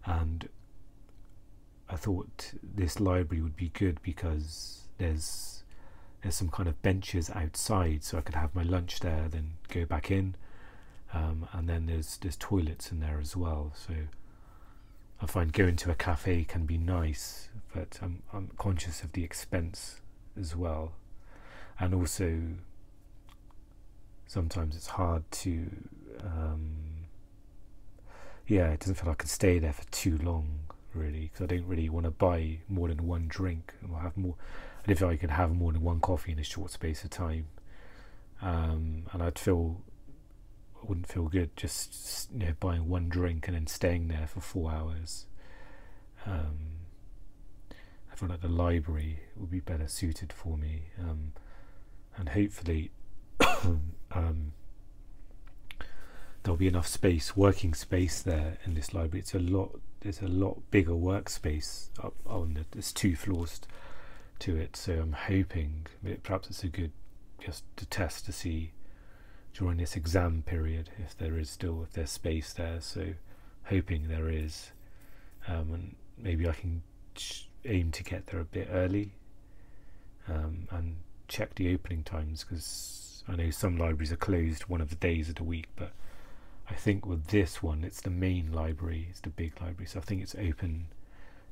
And 0.04 0.48
I 1.88 1.96
thought 1.96 2.52
this 2.62 2.98
library 2.98 3.42
would 3.42 3.56
be 3.56 3.68
good 3.68 4.00
because 4.02 4.82
there's 4.98 5.62
there's 6.22 6.34
some 6.34 6.48
kind 6.48 6.68
of 6.68 6.80
benches 6.82 7.30
outside 7.30 8.02
so 8.02 8.18
I 8.18 8.22
could 8.22 8.34
have 8.34 8.54
my 8.54 8.62
lunch 8.64 9.00
there 9.00 9.28
then 9.28 9.52
go 9.68 9.84
back 9.84 10.10
in. 10.10 10.34
Um, 11.14 11.48
and 11.52 11.68
then 11.68 11.86
there's 11.86 12.16
there's 12.18 12.36
toilets 12.36 12.90
in 12.90 13.00
there 13.00 13.18
as 13.20 13.36
well. 13.36 13.72
So 13.76 13.94
I 15.20 15.26
find 15.26 15.52
going 15.52 15.76
to 15.76 15.90
a 15.90 15.94
cafe 15.94 16.44
can 16.44 16.64
be 16.64 16.78
nice 16.78 17.48
but 17.74 17.98
I'm, 18.02 18.22
I'm 18.32 18.50
conscious 18.56 19.02
of 19.02 19.12
the 19.12 19.24
expense 19.24 20.00
as 20.38 20.54
well 20.54 20.92
and 21.78 21.94
also 21.94 22.40
sometimes 24.26 24.76
it's 24.76 24.88
hard 24.88 25.30
to 25.30 25.66
um, 26.20 26.76
yeah 28.46 28.70
it 28.70 28.80
doesn't 28.80 28.94
feel 28.94 29.08
like 29.08 29.20
I 29.20 29.22
can 29.22 29.28
stay 29.28 29.58
there 29.58 29.72
for 29.72 29.84
too 29.90 30.18
long 30.18 30.60
really 30.94 31.30
because 31.32 31.42
I 31.42 31.46
don't 31.46 31.66
really 31.66 31.88
want 31.88 32.04
to 32.04 32.10
buy 32.10 32.58
more 32.68 32.88
than 32.88 33.06
one 33.06 33.26
drink 33.28 33.74
or 33.90 34.00
have 34.00 34.16
more 34.16 34.34
I 34.82 34.86
didn't 34.88 35.00
feel 35.00 35.08
I 35.08 35.16
could 35.16 35.30
have 35.30 35.54
more 35.54 35.72
than 35.72 35.82
one 35.82 36.00
coffee 36.00 36.32
in 36.32 36.38
a 36.38 36.44
short 36.44 36.70
space 36.70 37.04
of 37.04 37.10
time. 37.10 37.46
Um, 38.40 39.04
and 39.12 39.22
I'd 39.22 39.38
feel 39.38 39.82
I 40.82 40.86
wouldn't 40.86 41.08
feel 41.08 41.28
good 41.28 41.56
just 41.56 42.30
you 42.32 42.46
know 42.46 42.54
buying 42.60 42.88
one 42.88 43.08
drink 43.08 43.48
and 43.48 43.56
then 43.56 43.66
staying 43.66 44.08
there 44.08 44.26
for 44.26 44.40
four 44.40 44.70
hours. 44.70 45.26
Um, 46.26 46.58
I 48.12 48.16
feel 48.16 48.28
like 48.28 48.42
the 48.42 48.48
library 48.48 49.20
would 49.36 49.50
be 49.50 49.60
better 49.60 49.88
suited 49.88 50.32
for 50.32 50.56
me, 50.56 50.90
um, 50.98 51.32
and 52.16 52.30
hopefully 52.30 52.90
um, 54.12 54.52
there'll 56.42 56.56
be 56.56 56.68
enough 56.68 56.86
space, 56.86 57.36
working 57.36 57.74
space 57.74 58.22
there 58.22 58.58
in 58.64 58.74
this 58.74 58.94
library. 58.94 59.20
It's 59.20 59.34
a 59.34 59.38
lot. 59.38 59.80
There's 60.00 60.22
a 60.22 60.28
lot 60.28 60.62
bigger 60.70 60.92
workspace 60.92 61.88
up 62.02 62.14
on 62.26 62.54
the. 62.54 62.64
There's 62.70 62.92
two 62.92 63.16
floors 63.16 63.60
to 64.40 64.56
it. 64.56 64.76
So 64.76 64.94
I'm 64.94 65.12
hoping 65.12 65.86
perhaps 66.22 66.48
it's 66.48 66.64
a 66.64 66.68
good 66.68 66.92
just 67.40 67.64
to 67.76 67.86
test 67.86 68.26
to 68.26 68.32
see 68.32 68.72
during 69.54 69.78
this 69.78 69.96
exam 69.96 70.42
period 70.46 70.90
if 70.98 71.16
there 71.16 71.38
is 71.38 71.50
still 71.50 71.82
if 71.82 71.92
there's 71.92 72.10
space 72.10 72.52
there. 72.52 72.80
So 72.80 73.14
hoping 73.64 74.08
there 74.08 74.28
is, 74.28 74.70
um, 75.46 75.72
and 75.72 75.96
maybe 76.16 76.48
I 76.48 76.52
can 76.52 76.82
aim 77.64 77.90
to 77.92 78.04
get 78.04 78.26
there 78.26 78.40
a 78.40 78.44
bit 78.44 78.68
early 78.70 79.12
um, 80.28 80.68
and 80.70 80.96
check 81.26 81.54
the 81.54 81.72
opening 81.74 82.02
times 82.02 82.44
because 82.44 83.22
I 83.28 83.36
know 83.36 83.50
some 83.50 83.76
libraries 83.76 84.12
are 84.12 84.16
closed 84.16 84.62
one 84.62 84.80
of 84.80 84.90
the 84.90 84.96
days 84.96 85.28
of 85.28 85.34
the 85.36 85.44
week, 85.44 85.68
but 85.76 85.92
I 86.70 86.74
think 86.74 87.06
with 87.06 87.28
this 87.28 87.62
one 87.62 87.84
it's 87.84 88.00
the 88.00 88.10
main 88.10 88.52
library, 88.52 89.08
it's 89.10 89.20
the 89.20 89.30
big 89.30 89.60
library, 89.60 89.86
so 89.86 89.98
I 89.98 90.02
think 90.02 90.22
it's 90.22 90.34
open 90.34 90.88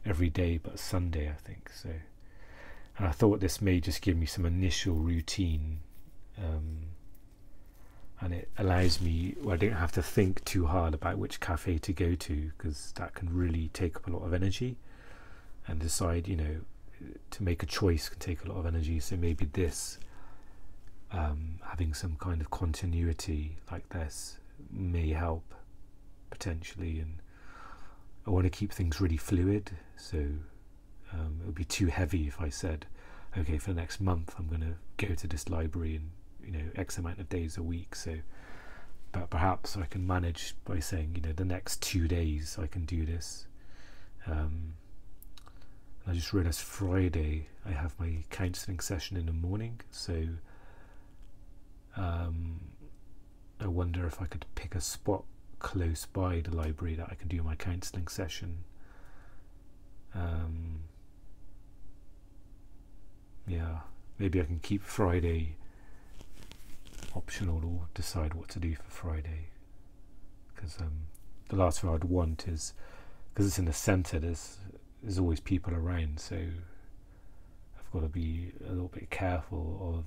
every 0.05 0.31
day 0.31 0.59
but 0.59 0.79
Sunday, 0.79 1.29
I 1.29 1.35
think 1.35 1.71
so. 1.75 1.91
And 2.99 3.07
I 3.07 3.11
thought 3.11 3.41
this 3.41 3.61
may 3.61 3.81
just 3.81 4.00
give 4.00 4.17
me 4.17 4.26
some 4.26 4.47
initial 4.47 4.95
routine. 4.95 5.81
Um, 6.38 6.96
and 8.20 8.32
it 8.32 8.49
allows 8.58 9.00
me, 9.00 9.35
well, 9.40 9.54
I 9.54 9.56
don't 9.56 9.73
have 9.73 9.92
to 9.92 10.02
think 10.02 10.44
too 10.44 10.66
hard 10.66 10.94
about 10.94 11.18
which 11.18 11.38
cafe 11.40 11.78
to 11.78 11.92
go 11.92 12.14
to 12.14 12.50
because 12.56 12.92
that 12.96 13.14
can 13.14 13.28
really 13.35 13.68
take 13.75 13.96
up 13.96 14.06
a 14.06 14.11
lot 14.11 14.25
of 14.25 14.32
energy. 14.32 14.76
And 15.68 15.80
decide, 15.80 16.28
you 16.28 16.37
know, 16.37 16.56
to 17.32 17.42
make 17.42 17.62
a 17.62 17.66
choice 17.66 18.08
can 18.08 18.20
take 18.20 18.44
a 18.44 18.49
lot 18.49 18.58
of 18.58 18.66
energy. 18.66 19.00
So 19.00 19.16
maybe 19.16 19.46
this, 19.46 19.99
um, 21.11 21.58
having 21.62 21.92
some 21.92 22.16
kind 22.20 22.40
of 22.40 22.50
continuity 22.50 23.56
like 23.70 23.88
this, 23.88 24.38
may 24.70 25.11
help 25.11 25.54
potentially. 26.30 27.00
And 27.00 27.16
I 28.26 28.30
want 28.30 28.44
to 28.44 28.50
keep 28.50 28.73
things 28.73 29.00
really 29.00 29.16
fluid. 29.16 29.73
So 29.96 30.18
um, 31.12 31.40
it 31.42 31.46
would 31.46 31.54
be 31.54 31.64
too 31.64 31.87
heavy 31.87 32.28
if 32.28 32.40
I 32.40 32.49
said, 32.49 32.87
okay, 33.37 33.58
for 33.58 33.70
the 33.73 33.80
next 33.80 34.00
month 34.00 34.35
I'm 34.38 34.46
going 34.46 34.61
to 34.61 34.75
go 35.04 35.14
to 35.14 35.26
this 35.26 35.49
library 35.49 35.96
and 35.96 36.11
you 36.47 36.53
know 36.53 36.65
X 36.76 36.99
amount 36.99 37.19
of 37.19 37.29
days 37.29 37.59
a 37.59 37.62
week. 37.62 37.95
So, 37.95 38.17
but 39.12 39.31
perhaps 39.31 39.76
I 39.76 39.87
can 39.87 40.07
manage 40.07 40.55
by 40.65 40.79
saying, 40.79 41.12
you 41.17 41.23
know, 41.23 41.33
the 41.33 41.45
next 41.45 41.83
two 41.83 42.09
days 42.09 42.59
I 42.61 42.67
can 42.67 42.85
do 42.85 43.05
this. 43.05 43.47
Um, 44.26 44.75
I 46.07 46.12
just 46.12 46.33
realised 46.33 46.61
Friday 46.61 47.49
I 47.65 47.73
have 47.73 47.95
my 47.99 48.25
counselling 48.31 48.81
session 48.81 49.17
in 49.17 49.26
the 49.26 49.33
morning, 49.33 49.81
so 49.91 50.26
um, 51.97 52.61
I 53.61 53.67
wonder 53.67 54.07
if 54.07 54.23
I 54.23 54.26
could 54.26 54.47
pick 54.55 54.75
a 54.75 54.81
spot 54.81 55.25
close 55.59 56.07
by 56.07 56.41
the 56.41 56.55
library 56.55 56.95
that 56.95 57.09
I 57.11 57.15
can 57.15 57.29
do 57.29 57.43
my 57.43 57.57
counselling 57.57 58.09
session. 58.09 58.65
Um, 60.15 60.81
yeah, 63.49 63.81
maybe 64.19 64.41
I 64.41 64.45
can 64.45 64.59
keep 64.59 64.83
Friday 64.83 65.57
optional 67.16 67.64
or 67.64 67.88
decide 67.94 68.35
what 68.35 68.49
to 68.50 68.58
do 68.58 68.75
for 68.75 68.88
Friday. 68.88 69.49
Because 70.54 70.78
um, 70.80 71.06
the 71.49 71.56
last 71.56 71.80
thing 71.80 71.90
I'd 71.90 72.04
want 72.04 72.46
is 72.46 72.75
because 73.32 73.46
it's 73.46 73.58
in 73.58 73.64
the 73.64 73.73
centre. 73.73 74.18
There's 74.18 74.58
there's 75.02 75.18
always 75.18 75.40
people 75.40 75.75
around, 75.75 76.20
so 76.20 76.37
I've 76.37 77.90
got 77.92 78.02
to 78.02 78.08
be 78.08 78.52
a 78.66 78.73
little 78.73 78.88
bit 78.88 79.11
careful 79.11 79.96
of 79.99 80.04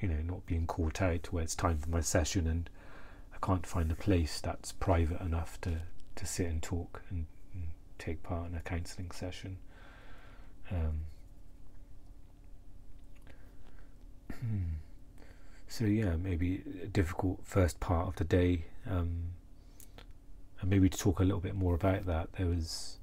you 0.00 0.08
know 0.08 0.22
not 0.22 0.46
being 0.46 0.66
caught 0.66 1.00
out 1.00 1.32
where 1.32 1.44
it's 1.44 1.54
time 1.54 1.78
for 1.78 1.88
my 1.90 2.00
session 2.00 2.46
and 2.46 2.68
I 3.32 3.44
can't 3.44 3.66
find 3.66 3.90
a 3.92 3.94
place 3.94 4.40
that's 4.40 4.72
private 4.72 5.20
enough 5.20 5.60
to 5.62 5.82
to 6.16 6.26
sit 6.26 6.46
and 6.46 6.62
talk 6.62 7.02
and, 7.10 7.26
and 7.54 7.68
take 7.98 8.22
part 8.22 8.50
in 8.50 8.56
a 8.56 8.60
counselling 8.60 9.10
session. 9.10 9.58
Um. 10.70 11.02
So 15.72 15.86
yeah, 15.86 16.16
maybe 16.16 16.62
a 16.82 16.86
difficult 16.86 17.40
first 17.44 17.80
part 17.80 18.06
of 18.06 18.16
the 18.16 18.24
day, 18.24 18.66
um, 18.86 19.30
and 20.60 20.68
maybe 20.68 20.90
to 20.90 20.98
talk 20.98 21.18
a 21.18 21.24
little 21.24 21.40
bit 21.40 21.54
more 21.54 21.74
about 21.74 22.04
that. 22.04 22.34
There 22.34 22.46
was 22.46 22.98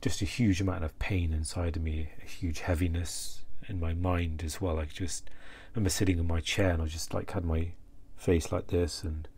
just 0.00 0.22
a 0.22 0.24
huge 0.24 0.62
amount 0.62 0.82
of 0.82 0.98
pain 0.98 1.34
inside 1.34 1.76
of 1.76 1.82
me, 1.82 2.08
a 2.22 2.24
huge 2.24 2.60
heaviness 2.60 3.44
in 3.68 3.78
my 3.78 3.92
mind 3.92 4.42
as 4.42 4.62
well. 4.62 4.78
I 4.78 4.86
just 4.86 5.28
remember 5.74 5.90
sitting 5.90 6.18
in 6.18 6.26
my 6.26 6.40
chair 6.40 6.70
and 6.70 6.80
I 6.80 6.86
just 6.86 7.12
like 7.12 7.32
had 7.32 7.44
my 7.44 7.72
face 8.16 8.50
like 8.50 8.68
this 8.68 9.04
and 9.04 9.28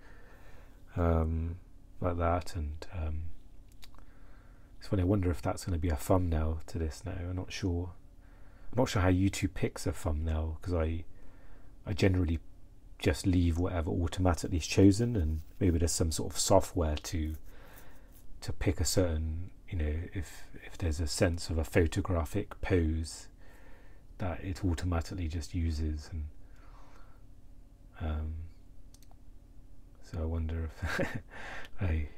um, 0.96 1.56
like 2.00 2.16
that, 2.18 2.54
and 2.54 2.86
um, 2.96 3.22
it's 4.78 4.86
funny. 4.86 5.02
I 5.02 5.06
wonder 5.06 5.32
if 5.32 5.42
that's 5.42 5.64
going 5.64 5.74
to 5.74 5.82
be 5.82 5.88
a 5.88 5.96
thumbnail 5.96 6.60
to 6.68 6.78
this 6.78 7.02
now. 7.04 7.16
I'm 7.28 7.34
not 7.34 7.50
sure. 7.50 7.90
I'm 8.70 8.78
not 8.78 8.88
sure 8.88 9.02
how 9.02 9.10
YouTube 9.10 9.54
picks 9.54 9.84
a 9.84 9.90
thumbnail 9.90 10.58
because 10.60 10.74
I 10.74 11.02
I 11.84 11.92
generally 11.92 12.38
just 13.02 13.26
leave 13.26 13.58
whatever 13.58 13.90
automatically 13.90 14.58
is 14.58 14.66
chosen, 14.66 15.16
and 15.16 15.40
maybe 15.58 15.78
there's 15.78 15.92
some 15.92 16.12
sort 16.12 16.32
of 16.32 16.38
software 16.38 16.96
to 16.96 17.34
to 18.40 18.52
pick 18.52 18.80
a 18.80 18.84
certain 18.84 19.50
you 19.68 19.78
know 19.78 19.94
if 20.12 20.44
if 20.64 20.76
there's 20.78 21.00
a 21.00 21.06
sense 21.06 21.48
of 21.48 21.58
a 21.58 21.64
photographic 21.64 22.60
pose 22.60 23.28
that 24.18 24.42
it 24.42 24.64
automatically 24.64 25.28
just 25.28 25.54
uses 25.54 26.10
and 26.12 26.24
um, 28.00 28.32
so 30.02 30.20
I 30.20 30.24
wonder 30.24 30.68
if 30.90 31.08
I 31.80 32.08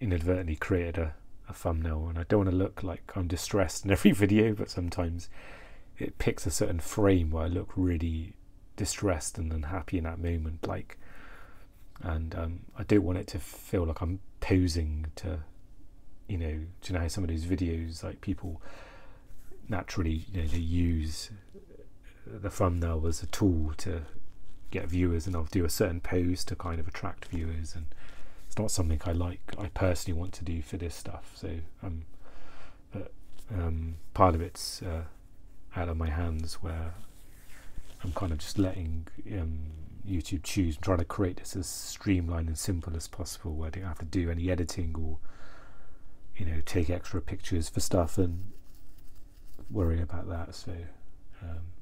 inadvertently 0.00 0.56
created 0.56 0.98
a, 0.98 1.14
a 1.48 1.52
thumbnail 1.52 2.06
and 2.08 2.18
I 2.18 2.24
don't 2.24 2.40
want 2.40 2.50
to 2.50 2.56
look 2.56 2.82
like 2.82 3.12
I'm 3.14 3.28
distressed 3.28 3.84
in 3.84 3.90
every 3.90 4.10
video 4.24 4.54
but 4.54 4.70
sometimes 4.70 5.28
it 5.98 6.18
picks 6.18 6.46
a 6.46 6.50
certain 6.50 6.80
frame 6.80 7.30
where 7.30 7.44
I 7.44 7.48
look 7.48 7.70
really 7.76 8.34
distressed 8.76 9.38
and 9.38 9.52
unhappy 9.52 9.98
in 9.98 10.04
that 10.04 10.18
moment 10.18 10.66
like 10.66 10.98
and 12.02 12.34
um, 12.34 12.60
I 12.78 12.84
don't 12.84 13.02
want 13.02 13.18
it 13.18 13.26
to 13.28 13.38
feel 13.38 13.84
like 13.84 14.00
I'm 14.00 14.20
posing 14.40 15.06
to 15.16 15.40
you 16.28 16.38
know 16.38 16.46
you 16.84 16.92
know 16.92 17.00
how 17.00 17.08
some 17.08 17.24
of 17.24 17.30
those 17.30 17.44
videos 17.44 18.02
like 18.02 18.20
people 18.20 18.60
naturally 19.68 20.24
you 20.32 20.42
know 20.42 20.48
they 20.48 20.58
use 20.58 21.30
the 22.26 22.50
thumbnail 22.50 23.06
as 23.06 23.22
a 23.22 23.26
tool 23.26 23.72
to 23.78 24.02
get 24.70 24.88
viewers 24.88 25.26
and 25.26 25.36
I'll 25.36 25.44
do 25.44 25.64
a 25.64 25.70
certain 25.70 26.00
pose 26.00 26.44
to 26.44 26.56
kind 26.56 26.80
of 26.80 26.88
attract 26.88 27.26
viewers 27.26 27.74
and 27.74 27.86
it's 28.46 28.58
not 28.58 28.70
something 28.70 29.00
I 29.04 29.12
like 29.12 29.40
I 29.58 29.68
personally 29.68 30.18
want 30.18 30.32
to 30.34 30.44
do 30.44 30.60
for 30.60 30.76
this 30.76 30.94
stuff 30.94 31.32
so 31.34 31.50
um 31.82 32.02
but 32.92 33.12
um 33.54 33.96
part 34.12 34.34
of 34.34 34.40
it's 34.40 34.82
uh, 34.82 35.04
out 35.76 35.88
of 35.88 35.96
my 35.96 36.10
hands 36.10 36.54
where 36.54 36.94
I'm 38.06 38.12
kind 38.12 38.30
of 38.30 38.38
just 38.38 38.56
letting 38.56 39.08
um, 39.32 39.58
YouTube 40.08 40.44
choose 40.44 40.76
and 40.76 40.84
trying 40.84 40.98
to 40.98 41.04
create 41.04 41.38
this 41.38 41.56
as 41.56 41.66
streamlined 41.66 42.46
and 42.46 42.56
simple 42.56 42.94
as 42.94 43.08
possible 43.08 43.56
where 43.56 43.66
I 43.66 43.70
don't 43.70 43.82
have 43.82 43.98
to 43.98 44.04
do 44.04 44.30
any 44.30 44.48
editing 44.48 44.94
or 44.96 45.18
you 46.36 46.46
know 46.46 46.62
take 46.64 46.88
extra 46.88 47.20
pictures 47.20 47.68
for 47.68 47.80
stuff 47.80 48.16
and 48.16 48.52
worry 49.68 50.00
about 50.00 50.28
that. 50.28 50.54
So 50.54 50.70
um, 51.42 51.72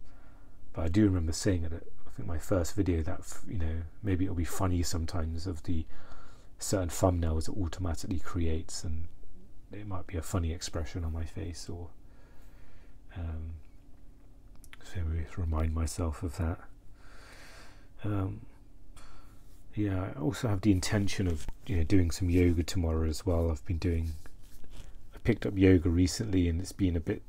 but 0.72 0.86
I 0.86 0.88
do 0.88 1.04
remember 1.04 1.32
saying 1.32 1.64
it 1.64 1.72
I 2.06 2.10
think 2.16 2.26
my 2.26 2.38
first 2.38 2.74
video 2.74 3.02
that 3.02 3.20
you 3.46 3.58
know 3.58 3.82
maybe 4.02 4.24
it'll 4.24 4.34
be 4.34 4.44
funny 4.44 4.82
sometimes 4.82 5.46
of 5.46 5.62
the 5.64 5.84
certain 6.58 6.88
thumbnails 6.88 7.50
it 7.50 7.60
automatically 7.60 8.18
creates 8.18 8.82
and 8.82 9.08
it 9.72 9.86
might 9.86 10.06
be 10.06 10.16
a 10.16 10.22
funny 10.22 10.54
expression 10.54 11.04
on 11.04 11.12
my 11.12 11.24
face 11.24 11.68
or 11.68 11.88
um, 13.14 13.56
maybe 15.02 15.26
remind 15.36 15.74
myself 15.74 16.22
of 16.22 16.36
that 16.36 16.58
um, 18.04 18.40
yeah 19.74 20.10
I 20.14 20.20
also 20.20 20.48
have 20.48 20.60
the 20.60 20.72
intention 20.72 21.26
of 21.26 21.46
you 21.66 21.76
know 21.76 21.84
doing 21.84 22.10
some 22.10 22.30
yoga 22.30 22.62
tomorrow 22.62 23.08
as 23.08 23.24
well 23.24 23.50
I've 23.50 23.64
been 23.66 23.78
doing 23.78 24.12
I 25.14 25.18
picked 25.24 25.46
up 25.46 25.56
yoga 25.56 25.88
recently 25.88 26.48
and 26.48 26.60
it's 26.60 26.72
been 26.72 26.96
a 26.96 27.00
bit 27.00 27.22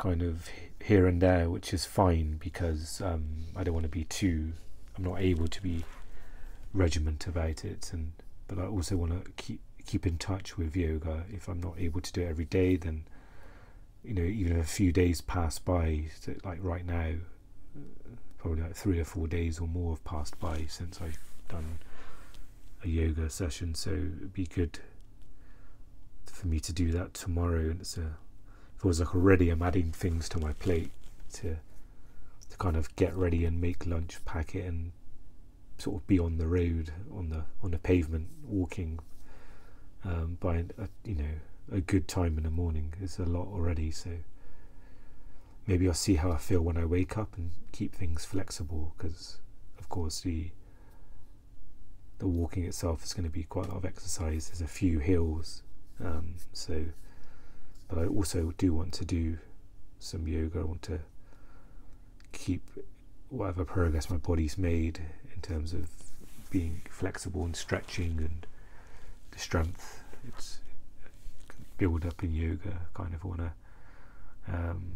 kind 0.00 0.22
of 0.22 0.48
here 0.82 1.06
and 1.06 1.20
there, 1.20 1.50
which 1.50 1.74
is 1.74 1.84
fine 1.84 2.38
because 2.40 3.02
um, 3.02 3.44
I 3.54 3.62
don't 3.62 3.74
want 3.74 3.84
to 3.84 3.90
be 3.90 4.04
too. 4.04 4.52
I'm 4.96 5.04
not 5.04 5.20
able 5.20 5.46
to 5.46 5.62
be 5.62 5.84
regiment 6.72 7.26
about 7.26 7.64
it, 7.64 7.90
and 7.92 8.12
but 8.48 8.58
I 8.58 8.66
also 8.66 8.96
want 8.96 9.24
to 9.24 9.30
keep 9.32 9.60
keep 9.86 10.06
in 10.06 10.18
touch 10.18 10.56
with 10.56 10.74
yoga. 10.74 11.24
If 11.30 11.48
I'm 11.48 11.60
not 11.60 11.74
able 11.78 12.00
to 12.00 12.12
do 12.12 12.22
it 12.22 12.28
every 12.28 12.46
day, 12.46 12.76
then 12.76 13.04
you 14.04 14.14
know, 14.14 14.22
even 14.22 14.58
a 14.58 14.64
few 14.64 14.92
days 14.92 15.20
pass 15.20 15.58
by, 15.58 16.04
so 16.20 16.34
like 16.44 16.58
right 16.62 16.84
now, 16.86 17.12
probably 18.38 18.62
like 18.62 18.74
three 18.74 18.98
or 18.98 19.04
four 19.04 19.26
days 19.26 19.58
or 19.60 19.68
more 19.68 19.92
have 19.92 20.04
passed 20.04 20.38
by 20.40 20.64
since 20.68 21.00
I've 21.00 21.18
done 21.48 21.78
a 22.82 22.88
yoga 22.88 23.28
session. 23.28 23.74
So 23.74 23.90
it'd 23.90 24.32
be 24.32 24.46
good 24.46 24.78
for 26.26 26.46
me 26.46 26.60
to 26.60 26.72
do 26.72 26.90
that 26.92 27.14
tomorrow, 27.14 27.70
and 27.70 27.80
it's 27.80 27.96
a 27.98 28.16
feels 28.80 29.00
like 29.00 29.14
already 29.14 29.50
I'm 29.50 29.62
adding 29.62 29.92
things 29.92 30.28
to 30.30 30.40
my 30.40 30.52
plate 30.54 30.90
to 31.34 31.56
to 32.48 32.56
kind 32.58 32.76
of 32.76 32.94
get 32.96 33.14
ready 33.14 33.44
and 33.44 33.60
make 33.60 33.86
lunch, 33.86 34.24
pack 34.24 34.54
it, 34.54 34.64
and 34.64 34.92
sort 35.78 35.96
of 35.96 36.06
be 36.06 36.18
on 36.18 36.38
the 36.38 36.46
road 36.46 36.92
on 37.14 37.28
the 37.28 37.44
on 37.62 37.70
the 37.72 37.78
pavement 37.78 38.28
walking 38.44 38.98
um, 40.04 40.38
by 40.40 40.56
a, 40.56 40.88
you 41.04 41.14
know 41.14 41.34
a 41.72 41.80
good 41.80 42.08
time 42.08 42.36
in 42.36 42.44
the 42.44 42.50
morning 42.50 42.94
is 43.00 43.18
a 43.18 43.24
lot 43.24 43.48
already. 43.48 43.90
So 43.90 44.10
maybe 45.66 45.86
I'll 45.86 45.94
see 45.94 46.16
how 46.16 46.32
I 46.32 46.38
feel 46.38 46.60
when 46.60 46.76
I 46.76 46.84
wake 46.84 47.16
up 47.16 47.36
and 47.36 47.52
keep 47.72 47.94
things 47.94 48.24
flexible 48.24 48.94
because 48.96 49.38
of 49.78 49.88
course 49.88 50.20
the 50.20 50.50
the 52.18 52.26
walking 52.26 52.64
itself 52.64 53.02
is 53.02 53.14
going 53.14 53.24
to 53.24 53.30
be 53.30 53.44
quite 53.44 53.66
a 53.66 53.68
lot 53.68 53.78
of 53.78 53.84
exercise. 53.86 54.48
There's 54.48 54.60
a 54.60 54.66
few 54.66 54.98
hills, 54.98 55.62
um, 56.04 56.34
so 56.52 56.84
but 57.88 57.98
I 57.98 58.06
also 58.06 58.52
do 58.58 58.74
want 58.74 58.92
to 58.94 59.04
do 59.04 59.38
some 59.98 60.28
yoga. 60.28 60.60
I 60.60 60.64
want 60.64 60.82
to 60.82 61.00
keep 62.32 62.68
whatever 63.30 63.64
progress 63.64 64.10
my 64.10 64.16
body's 64.16 64.58
made 64.58 65.00
in 65.34 65.40
terms 65.40 65.72
of 65.72 65.88
being 66.50 66.82
flexible 66.90 67.44
and 67.44 67.54
stretching 67.54 68.18
and 68.18 68.46
the 69.30 69.38
strength 69.38 70.02
it's 70.26 70.60
build 71.80 72.04
up 72.04 72.22
in 72.22 72.34
yoga 72.34 72.78
kind 72.94 73.14
of 73.14 73.24
want 73.24 73.40
to 73.40 73.52
um, 74.48 74.92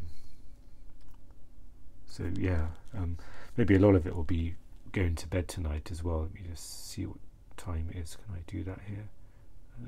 so 2.06 2.24
yeah 2.34 2.66
um, 2.96 3.16
maybe 3.56 3.74
a 3.74 3.78
lot 3.78 3.94
of 3.94 4.06
it 4.06 4.14
will 4.14 4.22
be 4.22 4.54
going 4.92 5.14
to 5.14 5.26
bed 5.26 5.48
tonight 5.48 5.88
as 5.90 6.04
well 6.04 6.20
let 6.20 6.34
me 6.34 6.40
just 6.48 6.90
see 6.90 7.06
what 7.06 7.18
time 7.56 7.88
it 7.90 7.98
is 7.98 8.16
can 8.16 8.34
I 8.34 8.40
do 8.46 8.62
that 8.64 8.80
here 8.86 9.08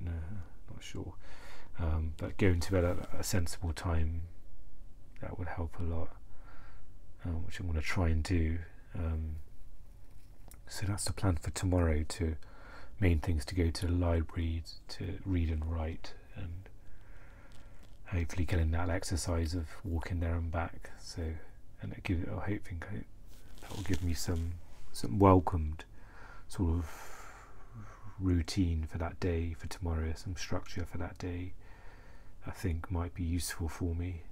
no 0.03 0.13
not 0.73 0.83
sure 0.83 1.15
um, 1.79 2.15
but 2.17 2.37
going 2.39 2.61
to 2.61 2.73
bed 2.73 2.85
at 2.85 2.97
a 3.19 3.23
sensible 3.23 3.73
time 3.73 4.23
that 5.21 5.39
would 5.39 5.49
help 5.49 5.79
a 5.79 5.83
lot, 5.83 6.09
um, 7.25 7.45
which 7.47 7.61
I'm 7.61 7.67
going 7.67 7.81
to 7.81 7.87
try 7.87 8.09
and 8.09 8.23
do. 8.23 8.59
Um, 8.95 9.37
so 10.67 10.87
that's 10.87 11.05
the 11.05 11.13
plan 11.13 11.37
for 11.37 11.51
tomorrow. 11.51 12.05
To 12.09 12.37
main 12.99 13.19
things 13.19 13.45
to 13.47 13.55
go 13.55 13.71
to 13.71 13.87
the 13.87 13.93
library 13.93 14.63
to 14.89 15.19
read 15.25 15.51
and 15.51 15.65
write, 15.65 16.15
and 16.35 16.69
hopefully 18.07 18.45
getting 18.45 18.71
that 18.73 18.89
exercise 18.89 19.55
of 19.55 19.67
walking 19.85 20.21
there 20.21 20.37
and 20.37 20.51
back. 20.51 20.91
So 21.01 21.23
and 21.83 21.93
it 21.93 22.03
give 22.03 22.29
I 22.29 22.51
hope 22.51 22.65
think 22.65 22.87
that 23.61 23.77
will 23.77 23.83
give 23.85 24.03
me 24.03 24.15
some 24.15 24.55
some 24.93 25.19
welcomed 25.19 25.85
sort 26.49 26.71
of 26.71 27.17
routine 28.19 28.87
for 28.91 28.99
that 28.99 29.21
day 29.21 29.55
for 29.59 29.67
tomorrow, 29.67 30.13
some 30.17 30.37
structure 30.37 30.85
for 30.85 30.99
that 30.99 31.19
day. 31.19 31.53
I 32.47 32.51
think 32.51 32.91
might 32.91 33.15
be 33.15 33.25
useful 33.25 33.69
for 33.69 33.95
me. 33.95 34.23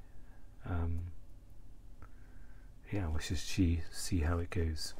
Um, 0.68 1.00
yeah, 2.92 3.08
let's 3.12 3.28
just 3.28 3.46
see, 3.48 3.80
see 3.90 4.20
how 4.20 4.38
it 4.38 4.50
goes. 4.50 4.94